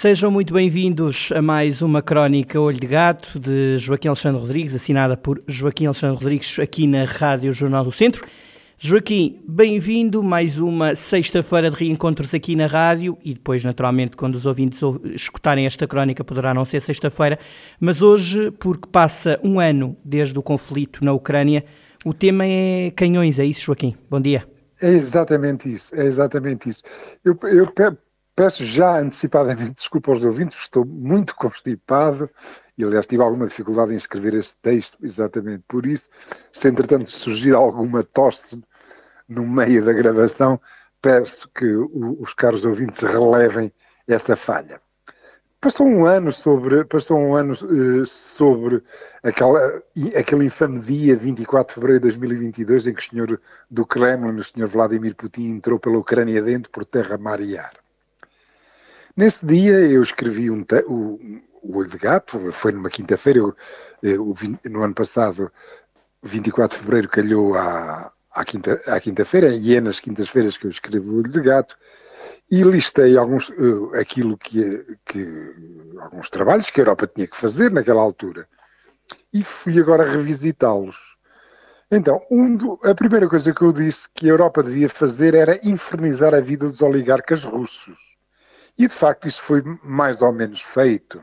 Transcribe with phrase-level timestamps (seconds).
[0.00, 5.16] Sejam muito bem-vindos a mais uma crónica Olho de Gato de Joaquim Alexandre Rodrigues, assinada
[5.16, 8.24] por Joaquim Alexandre Rodrigues aqui na Rádio Jornal do Centro.
[8.78, 14.46] Joaquim, bem-vindo, mais uma sexta-feira de reencontros aqui na rádio e depois, naturalmente, quando os
[14.46, 14.80] ouvintes
[15.16, 17.36] escutarem esta crónica, poderá não ser sexta-feira,
[17.80, 21.64] mas hoje, porque passa um ano desde o conflito na Ucrânia,
[22.04, 23.96] o tema é canhões, é isso, Joaquim?
[24.08, 24.46] Bom dia.
[24.80, 26.84] É exatamente isso, é exatamente isso.
[27.24, 27.66] Eu, eu
[28.38, 32.30] Peço já antecipadamente desculpa aos ouvintes, estou muito constipado
[32.78, 36.08] e, aliás, tive alguma dificuldade em escrever este texto, exatamente por isso.
[36.52, 38.62] Se, entretanto, surgir alguma tosse
[39.28, 40.60] no meio da gravação,
[41.02, 43.72] peço que os caros ouvintes relevem
[44.06, 44.80] esta falha.
[45.60, 48.80] Passou um ano sobre, passou um ano, uh, sobre
[49.20, 49.82] aquela,
[50.16, 54.44] aquele infame dia 24 de fevereiro de 2022 em que o senhor do Kremlin, o
[54.44, 57.72] senhor Vladimir Putin, entrou pela Ucrânia dentro por terra, mar e ar.
[59.18, 61.18] Nesse dia eu escrevi um o,
[61.60, 63.40] o Olho de Gato, foi numa quinta-feira,
[64.64, 65.50] no ano passado,
[66.22, 71.10] 24 de fevereiro, calhou à, à, quinta, quinta-feira, e é nas quintas-feiras que eu escrevo
[71.10, 71.76] o Olho de Gato,
[72.48, 75.26] e listei alguns, uh, aquilo que, que,
[75.98, 78.46] alguns trabalhos que a Europa tinha que fazer naquela altura,
[79.32, 81.16] e fui agora revisitá-los.
[81.90, 85.58] Então, um do, a primeira coisa que eu disse que a Europa devia fazer era
[85.66, 88.08] infernizar a vida dos oligarcas russos
[88.78, 91.20] e de facto isso foi mais ou menos feito.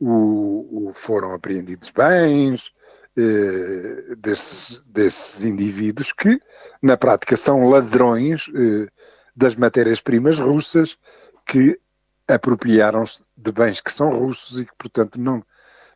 [0.00, 2.72] O, o foram apreendidos bens
[3.16, 6.40] eh, desses, desses, indivíduos que,
[6.82, 8.88] na prática, são ladrões eh,
[9.36, 10.98] das matérias-primas russas
[11.46, 11.78] que
[12.26, 15.44] apropriaram-se de bens que são russos e que, portanto, não,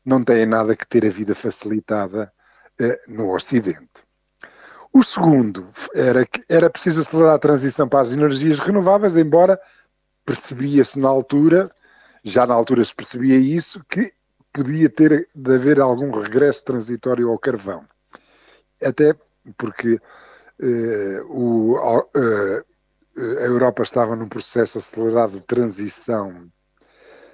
[0.05, 2.33] não têm nada que ter a vida facilitada
[2.79, 4.07] eh, no Ocidente.
[4.93, 9.61] O segundo era que era preciso acelerar a transição para as energias renováveis, embora
[10.29, 11.71] percebia-se na altura,
[12.23, 14.13] já na altura se percebia isso, que
[14.53, 17.83] podia ter de haver algum regresso transitório ao carvão.
[18.85, 19.15] Até
[19.57, 22.65] porque uh, o, uh,
[23.17, 26.51] a Europa estava num processo acelerado de transição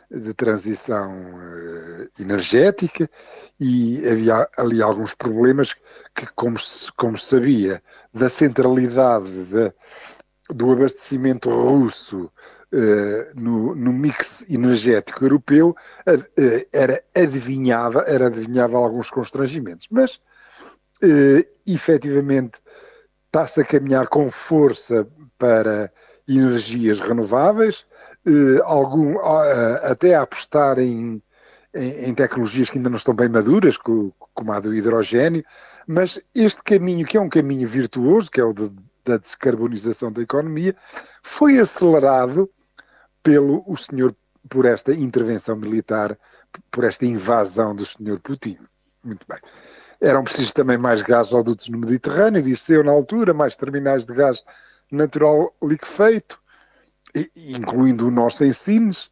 [0.08, 3.10] de transição uh, energética
[3.58, 5.74] e havia ali alguns problemas
[6.14, 9.72] que, como se, como sabia, da centralidade de,
[10.50, 12.30] do abastecimento russo
[13.36, 15.76] no, no, mix energético europeu
[16.08, 20.16] uh, era adivinhava, era adivinhava alguns constrangimentos, mas
[21.02, 22.58] uh, efetivamente
[23.26, 25.06] está-se a caminhar com força
[25.38, 25.92] para
[26.26, 27.84] energias renováveis,
[28.64, 29.18] algum,
[29.82, 31.20] até a apostar em,
[31.74, 35.44] em, em, tecnologias que ainda não estão bem maduras, como a do hidrogênio,
[35.86, 38.70] mas este caminho, que é um caminho virtuoso, que é o de,
[39.04, 40.74] da descarbonização da economia,
[41.22, 42.48] foi acelerado
[43.24, 44.14] pelo o senhor
[44.48, 46.16] por esta intervenção militar,
[46.70, 48.58] por esta invasão do senhor Putin.
[49.02, 49.38] Muito bem.
[50.00, 54.44] Eram precisos também mais gasodutos no Mediterrâneo, disse eu na altura, mais terminais de gás
[54.92, 56.38] natural liquefeito,
[57.34, 59.10] incluindo o nosso em Sines.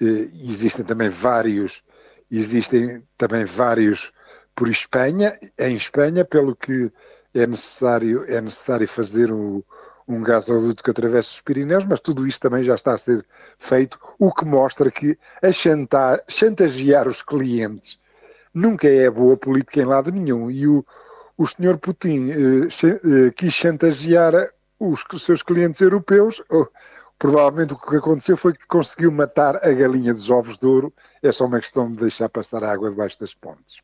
[0.00, 1.80] Existem também vários,
[2.28, 4.12] existem também vários
[4.54, 6.90] por Espanha, em Espanha, pelo que
[7.32, 9.64] é necessário, é necessário fazer o,
[10.22, 13.24] gasoduto que atravessa os Pirineus, mas tudo isto também já está a ser
[13.58, 15.52] feito, o que mostra que a
[16.28, 17.98] chantagear os clientes
[18.54, 20.50] nunca é boa política em lado nenhum.
[20.50, 20.84] E o,
[21.36, 24.34] o senhor Putin eh, eh, quis chantagear
[24.78, 26.42] os, os, seus clientes europeus.
[26.50, 26.66] Oh,
[27.18, 30.92] provavelmente o que aconteceu foi que conseguiu matar a galinha dos ovos de ouro.
[31.22, 33.76] É só uma questão de deixar passar a água debaixo das pontes.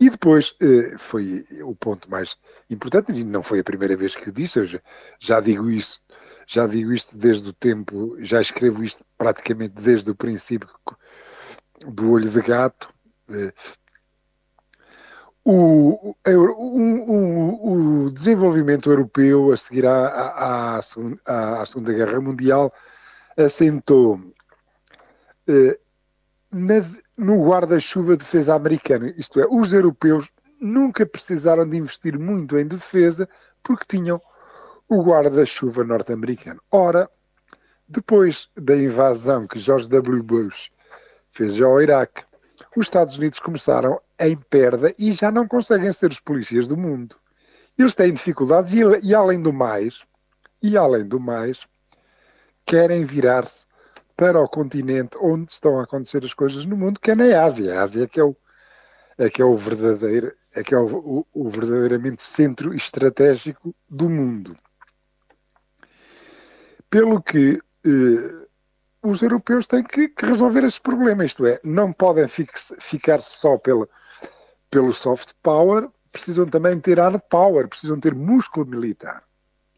[0.00, 2.34] E depois eh, foi o ponto mais
[2.70, 4.80] importante, e não foi a primeira vez que o disse, eu
[5.20, 6.00] já, digo isso,
[6.46, 10.70] já digo isto desde o tempo, já escrevo isto praticamente desde o princípio
[11.86, 12.92] do olho de gato.
[13.28, 13.52] Eh,
[15.44, 20.80] o, o, o, desenvolvimento europeu a seguir à, à,
[21.26, 22.72] à, à Segunda Guerra Mundial
[23.36, 24.20] assentou
[25.46, 25.78] eh,
[26.50, 26.74] na,
[27.20, 29.12] no guarda-chuva de defesa americano.
[29.14, 33.28] Isto é, os europeus nunca precisaram de investir muito em defesa
[33.62, 34.18] porque tinham
[34.88, 36.62] o guarda-chuva norte-americano.
[36.70, 37.10] Ora,
[37.86, 40.22] depois da invasão que George W.
[40.22, 40.70] Bush
[41.30, 42.24] fez ao Iraque,
[42.74, 47.16] os Estados Unidos começaram em perda e já não conseguem ser os polícias do mundo.
[47.76, 50.04] Eles têm dificuldades e, e além do mais,
[50.62, 51.66] e além do mais,
[52.64, 53.66] querem virar-se
[54.20, 57.80] para o continente onde estão a acontecer as coisas no mundo, que é na Ásia.
[57.80, 58.36] A Ásia é que é o,
[59.16, 64.10] é que é o verdadeiro, é que é o, o, o verdadeiramente centro estratégico do
[64.10, 64.54] mundo.
[66.90, 68.46] Pelo que eh,
[69.02, 73.56] os europeus têm que, que, resolver esse problema, isto é, não podem fix, ficar só
[73.56, 73.88] pela,
[74.70, 79.24] pelo soft power, precisam também ter hard power, precisam ter músculo militar.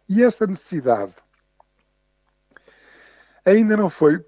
[0.09, 1.15] E essa necessidade
[3.45, 4.25] ainda não foi,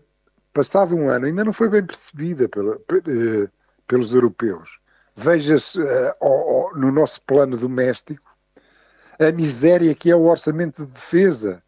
[0.54, 3.48] passado um ano, ainda não foi bem percebida pela, eh,
[3.86, 4.78] pelos europeus.
[5.16, 8.34] Veja-se uh, no nosso plano doméstico
[9.18, 11.62] a miséria que é o orçamento de defesa.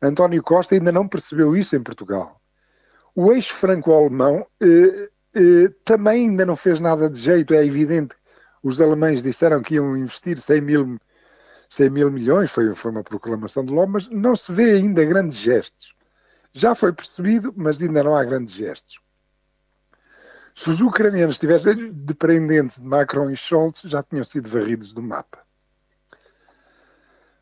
[0.00, 2.40] António Costa ainda não percebeu isso em Portugal.
[3.14, 8.14] O eixo franco-alemão eh, eh, também ainda não fez nada de jeito, é evidente.
[8.62, 10.98] Os alemães disseram que iam investir 100 mil,
[11.68, 15.36] 100 mil milhões, foi, foi uma proclamação de logo, mas não se vê ainda grandes
[15.36, 15.94] gestos.
[16.52, 19.00] Já foi percebido, mas ainda não há grandes gestos.
[20.54, 25.38] Se os ucranianos estivessem dependentes de Macron e Scholz, já tinham sido varridos do mapa.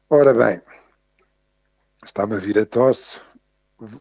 [0.09, 0.62] Ora bem,
[2.05, 3.21] está-me a vir a tosse,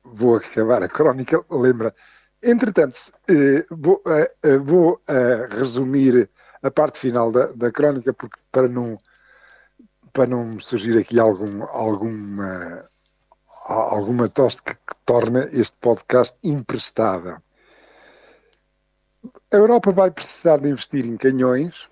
[0.04, 1.94] vou acabar a crónica, lembra.
[2.42, 2.98] Entretanto,
[3.28, 5.02] eh, vou, eh, eh, vou
[5.52, 6.30] resumir
[6.62, 8.98] a parte final da, da crónica, porque para não,
[10.14, 12.89] para não surgir aqui algum, alguma,
[13.74, 17.38] alguma tosse que, que torna este podcast imprestável.
[19.52, 21.90] A Europa vai precisar de investir em canhões,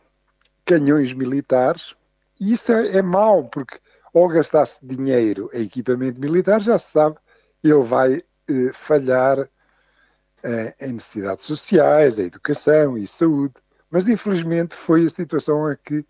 [0.66, 1.96] canhões militares,
[2.40, 3.80] e isso é, é mau, porque
[4.14, 7.18] ao gastar-se dinheiro em equipamento militar, já se sabe,
[7.64, 9.48] ele vai eh, falhar
[10.44, 13.56] eh, em necessidades sociais, em educação e saúde.
[13.90, 16.06] Mas infelizmente foi a situação a que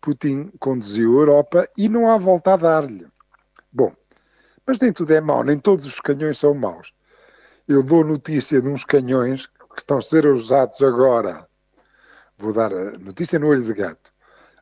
[0.00, 3.06] Putin conduziu a Europa e não há volta a dar-lhe.
[3.72, 3.92] Bom,
[4.68, 6.92] mas nem tudo é mau, nem todos os canhões são maus.
[7.66, 11.48] Eu dou notícia de uns canhões que estão a ser usados agora.
[12.36, 14.12] Vou dar a notícia no olho de gato.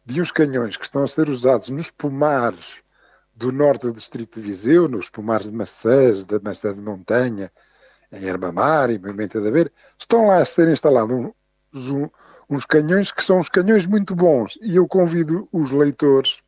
[0.05, 2.77] De uns canhões que estão a ser usados nos pomares
[3.35, 7.51] do norte do distrito de Viseu, nos pomares de maçãs, da maçã de montanha,
[8.13, 11.33] em Armamar e Moimenta da Beira, estão lá a ser instalados
[11.75, 12.11] uns,
[12.49, 16.39] uns canhões que são uns canhões muito bons e eu convido os leitores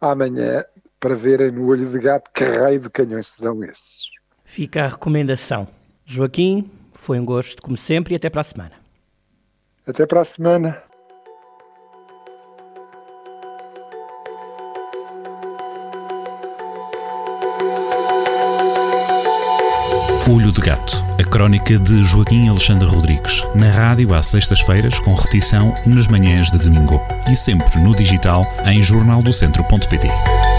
[0.00, 0.64] amanhã
[1.02, 4.04] para verem no olho de gato que raio de canhões serão esses.
[4.44, 5.66] Fica a recomendação.
[6.06, 8.72] Joaquim, foi um gosto, como sempre, e até para a semana.
[9.84, 10.80] Até para a semana.
[20.30, 25.74] Olho de Gato, a crónica de Joaquim Alexandre Rodrigues, na rádio às sextas-feiras, com repetição
[25.84, 27.00] nas manhãs de domingo
[27.30, 30.51] e sempre no digital em jornaldocentro.pt.